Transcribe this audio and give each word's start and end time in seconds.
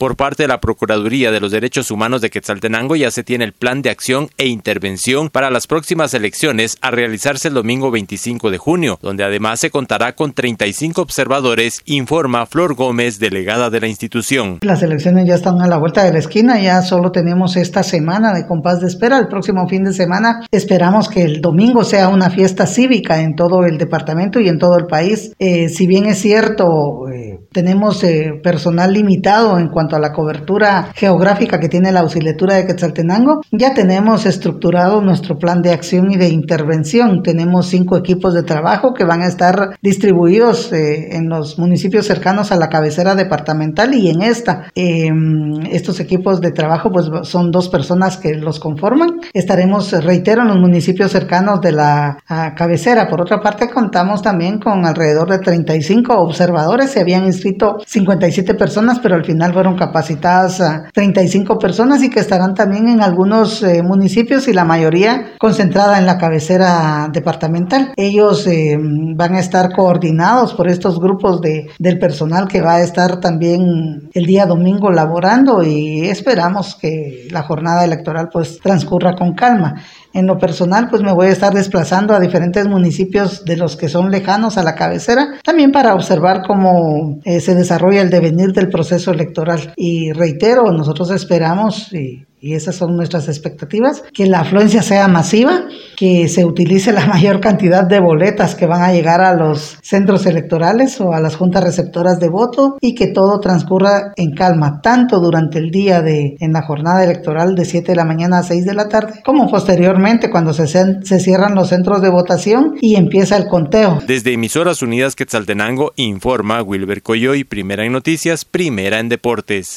Por 0.00 0.14
parte 0.14 0.44
de 0.44 0.48
la 0.48 0.60
Procuraduría 0.60 1.32
de 1.32 1.40
los 1.40 1.50
Derechos 1.50 1.90
Humanos 1.90 2.20
de 2.20 2.30
Quetzaltenango 2.30 2.94
ya 2.94 3.10
se 3.10 3.24
tiene 3.24 3.44
el 3.44 3.52
plan 3.52 3.82
de 3.82 3.90
acción 3.90 4.28
e 4.38 4.46
intervención 4.46 5.28
para 5.28 5.50
las 5.50 5.66
próximas 5.66 6.14
elecciones 6.14 6.78
a 6.82 6.92
realizarse 6.92 7.48
el 7.48 7.54
domingo 7.54 7.90
25 7.90 8.52
de 8.52 8.58
junio, 8.58 9.00
donde 9.02 9.24
además 9.24 9.58
se 9.58 9.70
contará 9.70 10.14
con 10.14 10.34
35 10.34 11.02
observadores, 11.02 11.82
informa 11.84 12.46
Flor 12.46 12.76
Gómez, 12.76 13.18
delegada 13.18 13.70
de 13.70 13.80
la 13.80 13.88
institución. 13.88 14.60
Las 14.62 14.84
elecciones 14.84 15.26
ya 15.26 15.34
están 15.34 15.60
a 15.62 15.66
la 15.66 15.78
vuelta 15.78 16.04
de 16.04 16.12
la 16.12 16.20
esquina, 16.20 16.60
ya 16.60 16.80
solo 16.82 17.10
tenemos 17.10 17.56
esta 17.56 17.82
semana 17.82 18.32
de 18.32 18.46
compás 18.46 18.80
de 18.80 18.86
espera, 18.86 19.18
el 19.18 19.26
próximo 19.26 19.66
fin 19.66 19.82
de 19.82 19.92
semana 19.92 20.46
esperamos 20.52 21.08
que 21.08 21.24
el 21.24 21.40
domingo 21.40 21.82
sea 21.82 22.06
una 22.06 22.30
fiesta 22.30 22.68
cívica 22.68 23.20
en 23.20 23.34
todo 23.34 23.64
el 23.64 23.78
departamento 23.78 24.38
y 24.38 24.46
en 24.46 24.60
todo 24.60 24.78
el 24.78 24.86
país. 24.86 25.32
Eh, 25.40 25.68
si 25.68 25.88
bien 25.88 26.06
es 26.06 26.20
cierto, 26.20 27.08
eh, 27.12 27.37
tenemos 27.58 28.04
eh, 28.04 28.38
personal 28.40 28.92
limitado 28.92 29.58
en 29.58 29.66
cuanto 29.66 29.96
a 29.96 29.98
la 29.98 30.12
cobertura 30.12 30.92
geográfica 30.94 31.58
que 31.58 31.68
tiene 31.68 31.90
la 31.90 32.02
auxiliatura 32.02 32.54
de 32.54 32.66
Quetzaltenango, 32.66 33.40
ya 33.50 33.74
tenemos 33.74 34.26
estructurado 34.26 35.00
nuestro 35.00 35.38
plan 35.38 35.60
de 35.60 35.72
acción 35.72 36.12
y 36.12 36.16
de 36.16 36.28
intervención. 36.28 37.20
Tenemos 37.24 37.66
cinco 37.66 37.96
equipos 37.96 38.32
de 38.32 38.44
trabajo 38.44 38.94
que 38.94 39.02
van 39.02 39.22
a 39.22 39.26
estar 39.26 39.76
distribuidos 39.82 40.72
eh, 40.72 41.16
en 41.16 41.28
los 41.28 41.58
municipios 41.58 42.06
cercanos 42.06 42.52
a 42.52 42.56
la 42.56 42.68
cabecera 42.68 43.16
departamental 43.16 43.92
y 43.92 44.08
en 44.10 44.22
esta. 44.22 44.70
Em, 44.76 45.66
estos 45.72 45.98
equipos 45.98 46.40
de 46.40 46.52
trabajo 46.52 46.92
pues 46.92 47.10
son 47.24 47.50
dos 47.50 47.68
personas 47.68 48.18
que 48.18 48.36
los 48.36 48.60
conforman. 48.60 49.18
Estaremos, 49.34 49.90
reitero, 50.04 50.42
en 50.42 50.48
los 50.48 50.60
municipios 50.60 51.10
cercanos 51.10 51.60
de 51.60 51.72
la 51.72 52.18
cabecera. 52.56 53.08
Por 53.08 53.20
otra 53.20 53.40
parte, 53.40 53.68
contamos 53.68 54.22
también 54.22 54.60
con 54.60 54.86
alrededor 54.86 55.28
de 55.28 55.40
35 55.40 56.14
observadores. 56.14 56.92
Se 56.92 57.00
habían 57.00 57.26
inscrito 57.48 57.78
57 57.84 58.54
personas, 58.54 58.98
pero 59.00 59.14
al 59.14 59.24
final 59.24 59.52
fueron 59.52 59.76
capacitadas 59.76 60.60
a 60.60 60.88
35 60.92 61.58
personas 61.58 62.02
y 62.02 62.10
que 62.10 62.20
estarán 62.20 62.54
también 62.54 62.88
en 62.88 63.02
algunos 63.02 63.62
eh, 63.62 63.82
municipios 63.82 64.48
y 64.48 64.52
la 64.52 64.64
mayoría 64.64 65.32
concentrada 65.38 65.98
en 65.98 66.06
la 66.06 66.18
cabecera 66.18 67.08
departamental. 67.12 67.92
Ellos 67.96 68.46
eh, 68.46 68.76
van 68.78 69.34
a 69.34 69.40
estar 69.40 69.72
coordinados 69.72 70.54
por 70.54 70.68
estos 70.68 71.00
grupos 71.00 71.40
de, 71.40 71.68
del 71.78 71.98
personal 71.98 72.48
que 72.48 72.60
va 72.60 72.76
a 72.76 72.82
estar 72.82 73.20
también 73.20 74.10
el 74.12 74.26
día 74.26 74.46
domingo 74.46 74.90
laborando 74.90 75.62
y 75.62 76.08
esperamos 76.08 76.76
que 76.76 77.28
la 77.30 77.42
jornada 77.42 77.84
electoral 77.84 78.28
pues 78.32 78.58
transcurra 78.60 79.14
con 79.14 79.34
calma. 79.34 79.82
En 80.14 80.26
lo 80.26 80.38
personal, 80.38 80.88
pues 80.88 81.02
me 81.02 81.12
voy 81.12 81.26
a 81.26 81.30
estar 81.30 81.52
desplazando 81.52 82.14
a 82.14 82.20
diferentes 82.20 82.66
municipios 82.66 83.44
de 83.44 83.56
los 83.56 83.76
que 83.76 83.88
son 83.88 84.10
lejanos 84.10 84.56
a 84.56 84.62
la 84.62 84.74
cabecera, 84.74 85.34
también 85.44 85.70
para 85.70 85.94
observar 85.94 86.42
cómo 86.46 87.20
eh, 87.28 87.40
se 87.40 87.54
desarrolla 87.54 88.00
el 88.00 88.08
devenir 88.08 88.52
del 88.52 88.70
proceso 88.70 89.10
electoral. 89.10 89.74
Y 89.76 90.12
reitero, 90.12 90.72
nosotros 90.72 91.10
esperamos 91.10 91.92
y 91.92 92.24
y 92.40 92.54
esas 92.54 92.76
son 92.76 92.96
nuestras 92.96 93.28
expectativas, 93.28 94.02
que 94.12 94.26
la 94.26 94.40
afluencia 94.40 94.82
sea 94.82 95.08
masiva, 95.08 95.64
que 95.96 96.28
se 96.28 96.44
utilice 96.44 96.92
la 96.92 97.06
mayor 97.08 97.40
cantidad 97.40 97.84
de 97.84 98.00
boletas 98.00 98.54
que 98.54 98.66
van 98.66 98.82
a 98.82 98.92
llegar 98.92 99.20
a 99.20 99.34
los 99.34 99.78
centros 99.82 100.26
electorales 100.26 101.00
o 101.00 101.12
a 101.12 101.20
las 101.20 101.36
juntas 101.36 101.64
receptoras 101.64 102.20
de 102.20 102.28
voto 102.28 102.76
y 102.80 102.94
que 102.94 103.08
todo 103.08 103.40
transcurra 103.40 104.12
en 104.16 104.34
calma, 104.34 104.80
tanto 104.82 105.20
durante 105.20 105.58
el 105.58 105.70
día 105.70 106.02
de 106.02 106.36
en 106.40 106.52
la 106.52 106.62
jornada 106.62 107.04
electoral 107.04 107.54
de 107.54 107.64
7 107.64 107.92
de 107.92 107.96
la 107.96 108.04
mañana 108.04 108.38
a 108.38 108.42
6 108.42 108.64
de 108.64 108.74
la 108.74 108.88
tarde, 108.88 109.20
como 109.24 109.50
posteriormente 109.50 110.30
cuando 110.30 110.52
se, 110.52 110.66
se 110.66 111.20
cierran 111.20 111.54
los 111.54 111.68
centros 111.68 112.02
de 112.02 112.10
votación 112.10 112.74
y 112.80 112.96
empieza 112.96 113.36
el 113.36 113.46
conteo. 113.46 114.00
Desde 114.06 114.32
Emisoras 114.32 114.82
Unidas 114.82 115.16
Quetzaltenango 115.16 115.92
informa 115.96 116.62
Wilber 116.62 117.02
Coyoy, 117.02 117.44
primera 117.44 117.84
en 117.84 117.92
noticias, 117.92 118.44
primera 118.44 119.00
en 119.00 119.08
deportes. 119.08 119.76